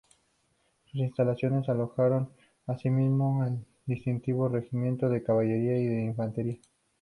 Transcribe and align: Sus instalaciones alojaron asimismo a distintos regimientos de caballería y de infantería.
Sus 0.85 0.95
instalaciones 0.95 1.69
alojaron 1.69 2.31
asimismo 2.65 3.43
a 3.43 3.51
distintos 3.85 4.51
regimientos 4.51 5.11
de 5.11 5.21
caballería 5.21 5.77
y 5.77 5.85
de 5.85 6.01
infantería. 6.05 6.57